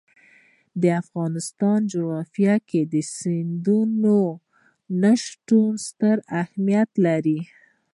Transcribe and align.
د 0.81 0.83
افغانستان 1.01 1.79
جغرافیه 1.91 2.55
کې 2.69 2.81
سمندر 3.17 3.87
نه 5.01 5.13
شتون 5.23 5.69
ستر 5.87 6.17
اهمیت 6.41 6.89
لري. 7.05 7.39